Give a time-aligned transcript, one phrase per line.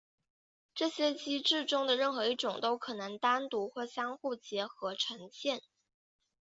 [0.73, 5.61] 这些机制中的任何一种都可能单独或相互结合呈现。